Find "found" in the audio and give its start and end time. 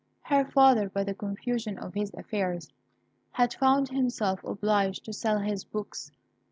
3.53-3.89